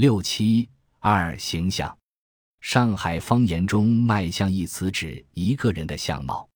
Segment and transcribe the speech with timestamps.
[0.00, 0.66] 六七
[0.98, 1.94] 二形象，
[2.62, 6.48] 上海方言中“卖相”一词指一个人的相貌。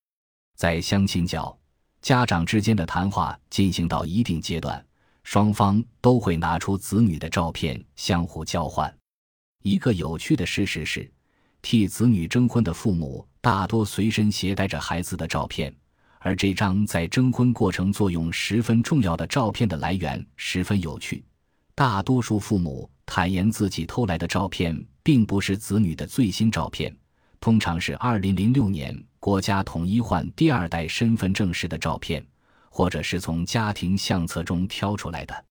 [0.55, 1.55] 在相亲角，
[2.01, 4.83] 家长之间的谈话进行到一定阶段，
[5.21, 8.91] 双方都会拿出子女的照片相互交换。
[9.61, 11.07] 一个有趣的事实是，
[11.61, 15.71] 替子女征婚的父母大多随身携带着孩子的照片，
[16.17, 21.23] 而这张在征婚过程作用十分重要的照片的来源十分有趣。
[21.75, 22.89] 大多数父母。
[23.05, 26.95] 坦言自己偷来的照片并不是子女的最新照片，
[27.39, 32.25] 通常是2006年国家统一换第二代身份证时的照片，
[32.69, 35.45] 或者是从家庭相册中挑出来的。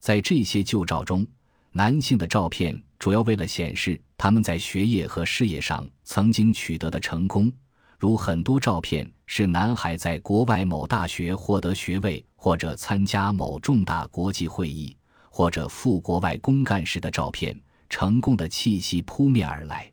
[0.00, 1.26] 在这些旧照中，
[1.72, 7.52] 男性的照片主要为了显示他们在学业和事业上曾经取得的成功，
[7.98, 14.96] 如很多照片是男孩在国外某大学获得学位或者参加某重大国际会议。
[15.36, 17.54] 或者赴国外公干时的照片，
[17.90, 19.92] 成功的气息扑面而来；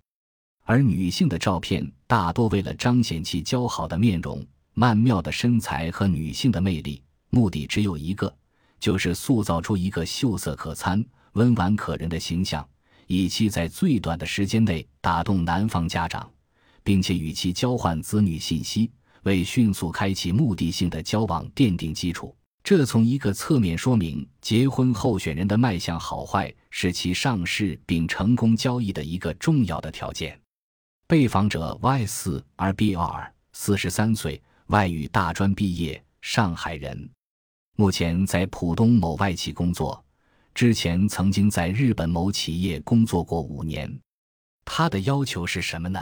[0.63, 4.41] 而女性的照片大多为了彰显其姣好的面容、
[4.73, 8.33] 曼妙的身材和女性的魅力，目的只有一个，
[8.79, 12.65] 就是塑造出一个秀色可餐、温婉可人的形象，
[13.07, 16.31] 以期在最短的时间内打动男方家长，
[16.85, 18.89] 并且与其交换子女信息，
[19.23, 22.33] 为迅速开启目的性的交往奠定基础。
[22.63, 30.39] 这从一个侧面说明，结婚候选人的卖相好坏是其上市并成功交易的一个重要的条件。
[31.05, 37.09] 被访者 Y 四 R B R，四十三岁，外语大专毕业，上海人，
[37.75, 40.01] 目前在浦东某外企工作，
[40.55, 43.99] 之前曾经在日本某企业工作过五年。
[44.63, 46.01] 他的要求是什么呢？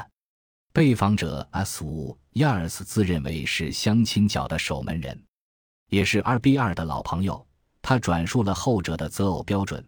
[0.72, 5.20] 被访者 S 五 Yars 自认为是相亲角的守门人。
[5.92, 7.46] 也是二 B 二的老朋友，
[7.82, 9.86] 他转述了后者的择偶标准：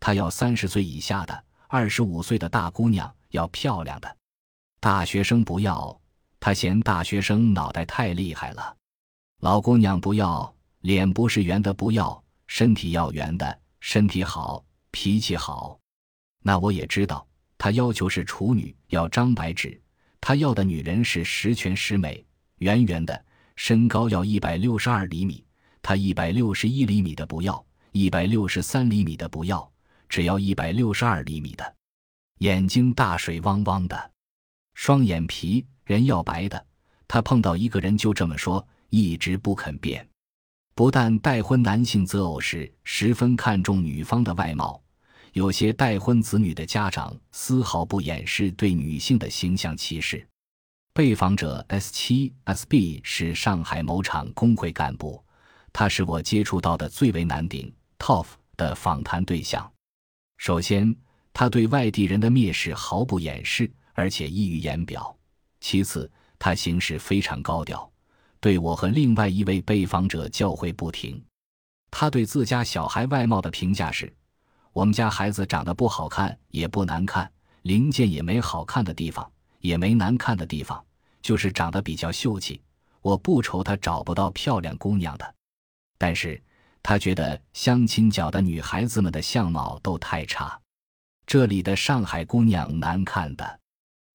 [0.00, 4.16] 他要三十岁以下的，二十五岁的大姑娘，要漂亮的，
[4.80, 6.00] 大学生不要，
[6.40, 8.74] 他嫌大学生脑袋太厉害了；
[9.40, 15.78] 老姑娘不要，脸不是圆的不要，身体要圆的，身体好，脾气好。
[16.42, 17.26] 那我也知道，
[17.58, 19.78] 他要求是处女，要张白纸，
[20.18, 22.24] 他要的女人是十全十美，
[22.56, 23.22] 圆圆的。
[23.56, 25.44] 身高要一百六十二厘米，
[25.82, 29.70] 他一百六十一厘米的不要，一百六十三厘米的不要，
[30.08, 31.74] 只要一百六十二厘米的。
[32.38, 34.10] 眼睛大水汪汪的，
[34.74, 36.66] 双眼皮，人要白的。
[37.06, 40.08] 他碰到一个人就这么说，一直不肯变。
[40.74, 44.82] 不但待婚男性择偶时十分看重女方的外貌，
[45.34, 50.26] 有些待婚子女的家长丝毫不掩饰对女性的形象歧视。
[50.94, 55.24] 被访者 S 七 SB 是上海某厂工会干部，
[55.72, 58.26] 他是我接触到的最为难顶 tough
[58.58, 59.72] 的访谈对象。
[60.36, 60.94] 首先，
[61.32, 65.00] 他对外地人的蔑视毫不掩饰，而且溢于言表；
[65.60, 67.90] 其次，他行事非常高调，
[68.38, 71.24] 对我和另外一位被访者教诲不停。
[71.90, 74.14] 他对自家小孩外貌的评价是：
[74.74, 77.32] 我们家孩子长得不好看也不难看，
[77.62, 79.32] 零件也没好看的地方。
[79.62, 80.84] 也没难看的地方，
[81.22, 82.60] 就是长得比较秀气。
[83.00, 85.34] 我不愁他找不到漂亮姑娘的，
[85.98, 86.40] 但是
[86.82, 90.60] 他觉得相亲角的女孩子们的相貌都太差。
[91.26, 93.60] 这里的上海姑娘难看的，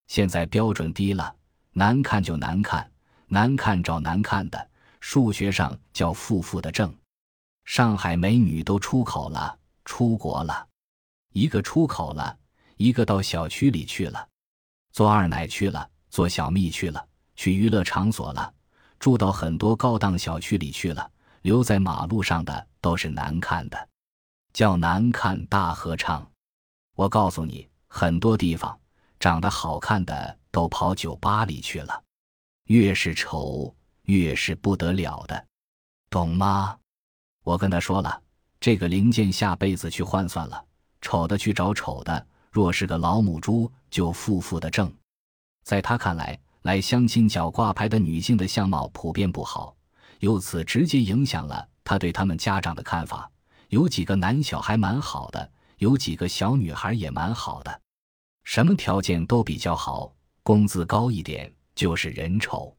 [0.07, 1.35] 现在标准低了，
[1.71, 2.89] 难看就难看，
[3.27, 4.69] 难看找难看的，
[4.99, 6.93] 数学上叫负负的正。
[7.65, 10.67] 上海美女都出口了，出国了，
[11.33, 12.37] 一个出口了，
[12.77, 14.29] 一个到小区里去了。
[14.97, 18.51] 做二奶去了，做小蜜去了，去娱乐场所了，
[18.97, 21.07] 住到很多高档小区里去了。
[21.43, 23.89] 留在马路上的都是难看的，
[24.53, 26.27] 叫难看大合唱。
[26.95, 28.75] 我告诉你，很多地方
[29.19, 32.03] 长得好看的都跑酒吧里去了。
[32.63, 33.75] 越是丑，
[34.05, 35.45] 越是不得了的，
[36.09, 36.75] 懂吗？
[37.43, 38.19] 我跟他说了，
[38.59, 40.65] 这个零件下辈子去换算了，
[41.01, 42.27] 丑的去找丑的。
[42.57, 44.91] 若是个老母猪，就负负的正。
[45.63, 49.75] 在他看来，来相亲角挂牌的女性的相貌普遍不好，
[50.21, 53.29] 由此直接影响了他对他们家长的看法。
[53.69, 57.81] 有几个男小孩蛮好的，有几个小女孩也蛮好的，
[58.43, 60.11] 什么条件都比较好，
[60.41, 62.75] 工资高一点就是人丑。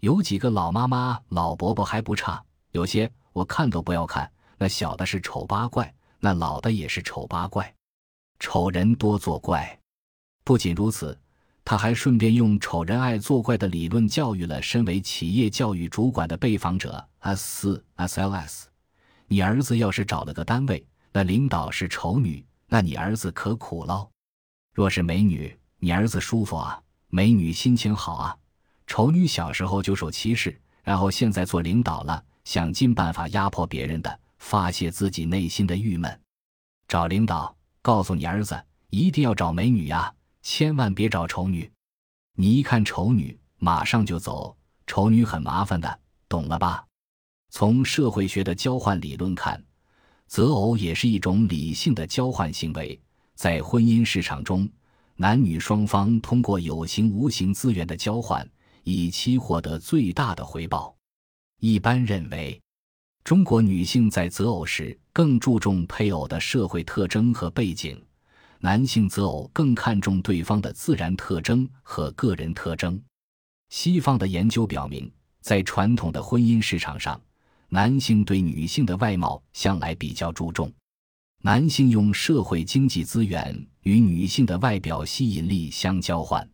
[0.00, 7.72] 有几个老妈妈、老伯伯还不差，有些我看都不要看，那小的是丑八怪，那老的也是丑八怪。
[8.38, 9.78] 丑人多作怪，
[10.44, 11.18] 不仅如此，
[11.64, 18.64] 他还顺便用丑人爱作怪的理论教育了身为企业教育主管的被访者 S 四 SLS。
[19.26, 24.08] 你儿子要是找了个单位，那领导是丑女，那你儿子可苦喽。
[24.72, 28.36] 若是美女，你儿子舒服啊，美女心情好啊。
[28.86, 36.20] 丑女小时候就受歧视，然后现在做领导了，想尽办法压迫别人的，发泄自己内心的郁闷。
[36.86, 37.55] 找领导，
[37.86, 38.60] 告诉你儿子，
[38.90, 40.12] 一定要找美女呀，
[40.42, 41.70] 千万别找丑女。
[42.34, 44.56] 你一看丑女，马上就走。
[44.88, 46.84] 丑女很麻烦的，懂了吧？
[47.48, 49.64] 从社会学的交换理论看，
[50.26, 53.00] 择偶也是一种理性的交换行为。
[53.36, 54.68] 在婚姻市场中，
[55.14, 58.44] 男女双方通过有形无形资源的交换，
[58.82, 60.92] 以期获得最大的回报。
[61.60, 62.60] 一般认为，
[63.26, 68.00] 中国女性在择偶时更注重配偶的社会特征和背景，
[68.60, 73.02] 男性择偶更看重对方的自然特征和个人特征。
[73.68, 77.20] 西方的研究表明，在传统的婚姻市场上，
[77.68, 80.72] 男性对女性的外貌向来比较注重，
[81.42, 86.48] 男性用社会经济资源与女性的外表吸引力相交换。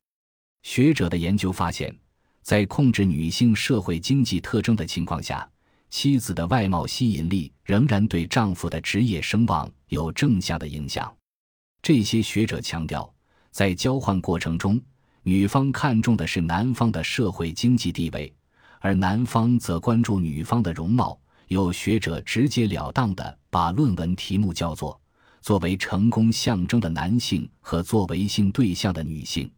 [0.63, 1.95] 学者的研究发现，
[2.41, 5.47] 在控制女性社会经济特征的情况下，
[5.93, 11.15] 妻子的外貌吸引力仍然对丈夫的职业声望有正向的影响。
[11.83, 13.15] 这些学者强调，
[13.50, 14.81] 在交换过程中，
[15.23, 18.35] 女方看重的是男方的社会经济地位。
[18.81, 24.99] 而男方则关注女方的容貌，有学者直截了当地把论文题目叫做
[25.43, 29.49] “作为成功象征的男性和作为性对象的女性”。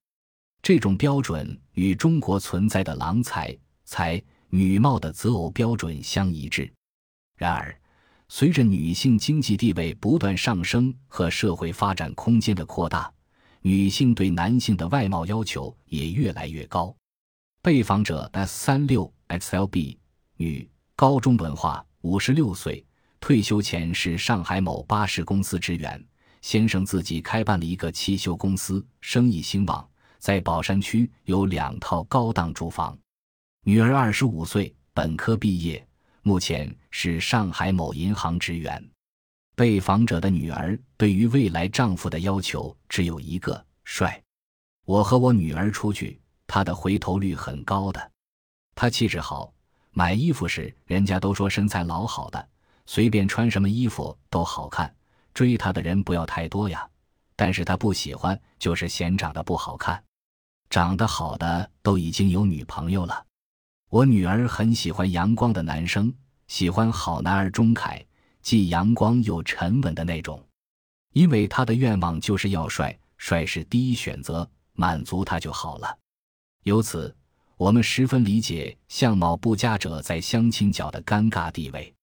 [0.60, 4.20] 这种标准与中国存在的郎才、才、
[4.54, 6.72] 女貌的择偶标准相一致。
[7.36, 7.76] 然而，
[8.28, 13.12] 随着女性经济地位不断上升和社会发展空间的扩大，
[13.62, 16.94] 女性对男性的外貌要求也越来越高。
[17.62, 19.96] 被访者 S 三六 XLB
[20.36, 22.86] 女，高中文化，五十六岁，
[23.18, 26.00] 退休前是上海某巴士公司职员。
[26.42, 29.84] 先生自己开办了一个汽修公司，生意兴旺，
[30.20, 32.96] 在宝山区有两套高档住房。
[33.66, 35.88] 女儿二十五岁，本科毕业，
[36.20, 38.90] 目前是上海某银行职员。
[39.56, 44.22] 被访者的女儿对于未来丈夫的要求只有一个：帅。
[44.84, 46.20] 我和我女儿出去。
[46.46, 48.10] 她的回头率很高的，
[48.74, 49.50] 她气质好，
[49.92, 52.48] 买衣服时人家都说身材老好的，
[52.84, 54.94] 随便穿什么衣服都好看。
[55.32, 56.86] 追她的人不要太多呀，
[57.34, 60.04] 但是她不喜欢，就是嫌长得不好看。
[60.68, 63.24] 长得好的都已经有女朋友了。
[63.88, 66.12] 我女儿很喜欢阳光的男生，
[66.48, 68.04] 喜欢好男儿钟凯，
[68.42, 70.44] 既阳光又沉稳的那种，
[71.12, 75.98] 因为她的愿望就是要帅，帅是第一选择，满足他就好了。
[76.64, 77.14] 由此，
[77.56, 81.94] 我们十分理解相貌不佳者在相亲角的尴尬地位。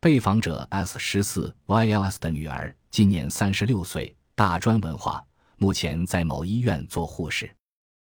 [0.00, 5.22] 被访者 S 十四 YLS 的女儿今年三十六岁，大专文化，
[5.58, 7.54] 目前在某医院做护士。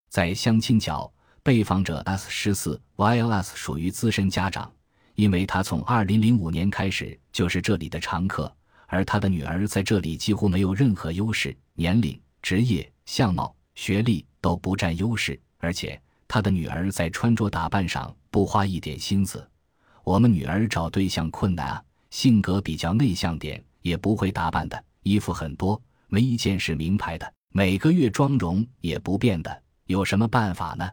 [0.08, 1.10] 在相亲角，
[1.46, 4.68] 被访者 S 十四 YLS 属于资深家长，
[5.14, 8.52] 因为他从二零零五年开始就是这里的常客，
[8.88, 15.40] 而他的女儿在这里几乎没有任何优势，年龄、职业、相貌、学历都不占优势。
[15.58, 19.48] 而且他的女儿在穿着打扮上不花一点心思。
[20.02, 30.90] 我们女儿找对象困难啊，性格比较内向点，也不会打扮的，衣服很多，没一件是名牌的，每个月妆容也不变的，有什么办法呢？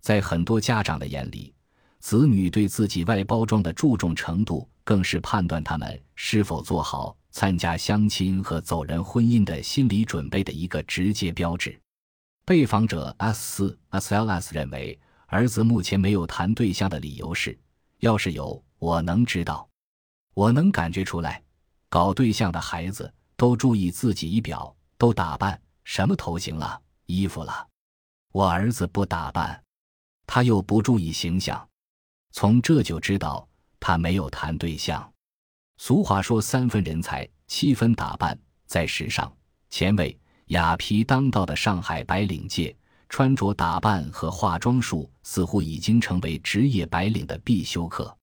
[0.00, 1.54] 在很多家长的眼里，
[1.98, 11.78] 子女对自己外包装的注重程度，更是判断他们是否做好参加相亲和走人婚姻的心理准备的一个直接标志。
[12.44, 17.58] 被访者 S 四 SLS 认为，儿子目前没有谈对象的理由是：
[17.98, 19.68] 要是有，我能知道，
[20.32, 21.42] 我能感觉出来。
[21.90, 27.66] 搞对象的孩子都注意自己仪表，都打扮什么头型了、衣服了。
[28.32, 29.62] 我儿子不打扮，
[30.28, 31.66] 他又不注意形象，
[32.30, 33.48] 从这就知道
[33.80, 35.12] 他没有谈对象。
[35.78, 39.32] 俗话说：“三分人才，七分打扮。”在时尚、
[39.70, 40.16] 前卫。
[40.48, 42.74] 雅皮当道的上海白领界，
[43.10, 48.16] 穿着打扮和化妆术似乎已经成为职业白领的必修课。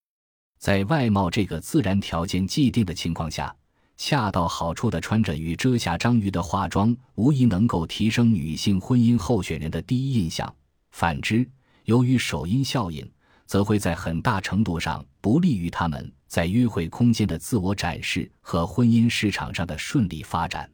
[0.57, 3.55] 在外貌这个自然条件既定的情况下，
[3.95, 10.51] 恰到好处的穿着与遮瑕章鱼的化妆，无疑能够提升女性婚姻候选人的第一印象。
[10.89, 11.47] 反之，
[11.85, 13.09] 由于首因效应，
[13.47, 20.69] 则会在很大程度上不利于他们在约会空间的自我展示和婚姻市场上的顺利发展。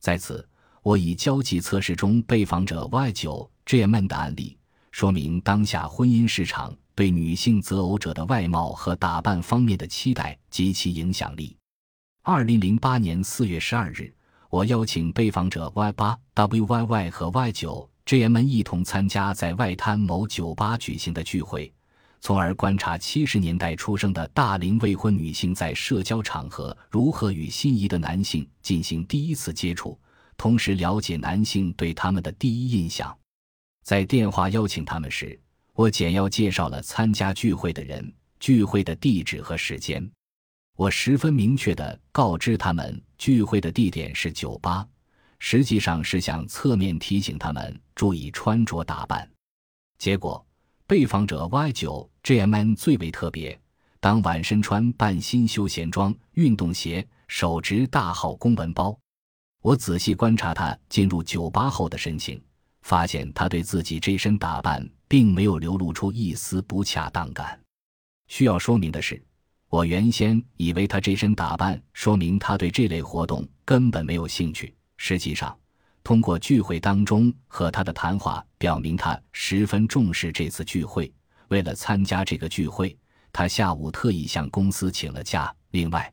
[0.00, 0.46] 在此。
[0.80, 4.56] 我以交际测试中被访者 Y 九 JM 的案例，
[4.90, 11.54] 说明当下婚姻市场对女性择偶者的外貌和打扮方面的期待及其影响力。
[12.22, 14.14] 二零零八年四月十二日
[14.48, 21.70] 我邀请被访者 Y 八 WYY 和 Y 九 jm 们一同参加在外滩某酒吧举行的聚会，
[22.22, 30.00] 从而观察七十年代出生的大龄未婚女性在社交场合如何与心仪的男性进行第一次接触，
[30.38, 33.14] 同时了解男性对他们的第一印象。
[33.84, 35.38] 在电话邀请他们时，
[35.74, 38.10] 我简要介绍了参加聚会的人、
[38.40, 40.10] 聚会的地址和时间。
[40.76, 44.88] 我十分明确地告知他们，聚会的地点是酒吧，
[45.38, 49.28] 实际上是想侧面提醒他们注意穿着打扮。
[49.98, 50.44] 结果，
[50.86, 53.58] 被访者 Y 九 JMN 最为特别，
[54.00, 58.98] 当晚身穿半新休闲装、运动鞋，手执大号公文包。
[59.62, 62.42] 我仔细观察他进入酒吧后的神情，
[62.82, 67.60] 发现他对自己这身打扮并没有流露出一丝不恰当感。
[68.28, 69.22] 需要说明的是。
[69.70, 74.74] 我原先以为他这身打扮说明他对这类活动根本没有兴趣。
[74.98, 75.58] 实际上，
[76.04, 81.10] 通过聚会当中和他的谈话，表明他十分重视这次聚会。
[81.48, 82.94] 为了参加这个聚会，
[83.32, 85.50] 他下午特意向公司请了假。
[85.70, 86.12] 另外，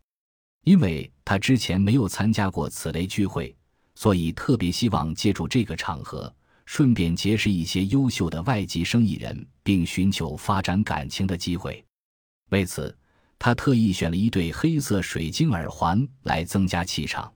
[0.63, 3.53] 因为他之前没有参加过此类聚会，
[3.95, 6.33] 所以特别希望借助这个场合，
[6.65, 11.83] 顺便结识一些优秀的外籍生意人，并寻求发展感情的机会。
[12.51, 12.97] 为此。
[13.37, 17.31] 他特意选了一对黑色水晶耳环来增加气场。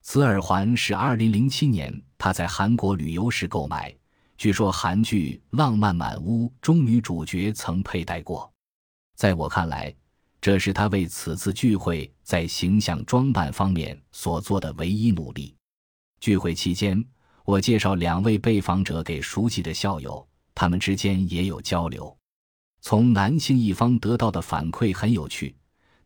[0.00, 3.94] 此耳环是2007年他在韩国旅游时购买，
[4.36, 8.50] 据说韩剧《浪漫满屋》中女主角曾佩戴过。
[9.16, 9.94] 在我看来，
[10.40, 15.54] 这是他为此次聚会在形象装扮方面所做的唯一努力。
[16.20, 17.04] 聚会期间，
[17.44, 22.16] 我介绍两位被访者给熟悉的校友，他们之间也有交流。
[22.80, 25.56] 从男性一方得到的反馈很有趣，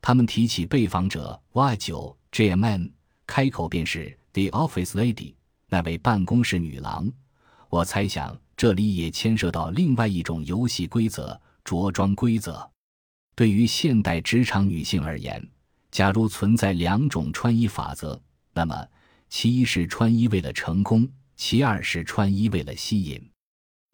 [0.01, 2.91] 他们提起被访者 Y 九 JMN，
[3.35, 5.33] 开口便是 The Office Lady，
[5.71, 7.11] 那位办公室女郎。
[7.71, 12.71] 我猜想这里也牵涉到另外一种游戏规则——着装规则。
[13.35, 15.43] 对于现代职场女性而言，
[15.91, 18.21] 假如存在两种穿衣法则，
[18.53, 18.87] 那么
[19.31, 23.31] 其一是穿衣为了成功，其二是穿衣为了吸引。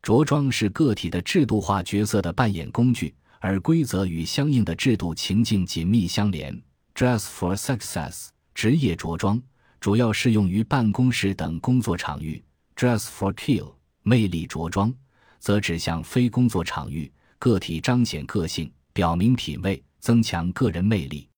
[0.02, 6.60] 着装是个体的制度化角色的扮演工具，而规则与相应的制度情境紧密相连。
[6.92, 9.40] Dress for success，职业着装
[9.78, 12.42] 主要适用于办公室等工作场域
[12.74, 13.72] ；Dress for kill，
[14.02, 14.92] 魅力着装
[15.38, 21.28] 则指向非工作场域，个体彰显个性、表明品味、增强个人魅力。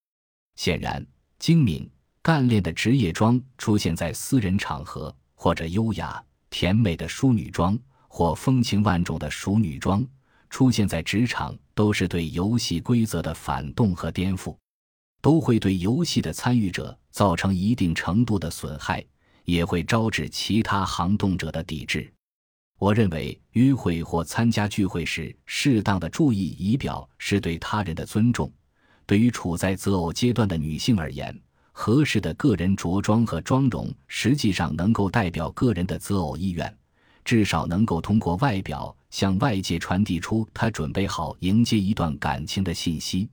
[0.56, 1.06] 显然，
[1.38, 1.86] 精明
[2.22, 7.78] 干练的职业装出现在私人场合，或者优雅甜美的淑女装。
[8.08, 10.04] 或风情万种的熟女装
[10.48, 14.56] 出现在职场，都是对游戏规则的反动和颠覆，
[15.20, 19.04] 都会对游戏的参与者造成一定程度的损害，
[19.44, 22.12] 也会招致其他行动者的抵制。
[22.78, 28.50] 我认为，约会或参加聚会时，适当的注意仪表是对他人的尊重。
[29.04, 31.38] 对于处在择偶阶段的女性而言，
[31.72, 36.74] 合适的个人着装和妆容实际上能够代表个人的择偶意愿。
[37.22, 43.28] 至少能够通过外表向外界传递出她准备好迎接一段感情的信息。